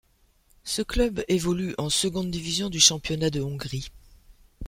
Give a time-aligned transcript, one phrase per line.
[0.63, 3.91] Ce club évolue en seconde division du championnat de Hongrie.